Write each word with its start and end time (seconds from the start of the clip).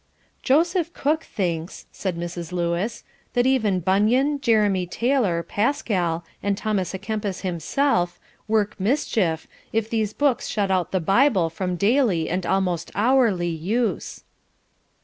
"Joseph 0.41 0.93
Cook 0.93 1.23
thinks," 1.23 1.85
said 1.91 2.17
Mrs. 2.17 2.51
Lewis, 2.51 3.03
"that 3.33 3.45
even 3.45 3.79
Bunyan, 3.79 4.41
Jeremy 4.41 4.87
Taylor, 4.87 5.43
Pascal, 5.43 6.25
and 6.41 6.57
Thomas 6.57 6.95
a'Kempis 6.95 7.41
himself, 7.41 8.19
work 8.47 8.79
mischief, 8.79 9.45
if 9.71 9.91
these 9.91 10.13
books 10.13 10.47
shut 10.47 10.71
out 10.71 10.91
the 10.91 10.99
Bible 10.99 11.51
from 11.51 11.75
daily 11.75 12.29
and 12.31 12.47
almost 12.47 12.89
hourly 12.95 13.49
use.' 13.51 14.23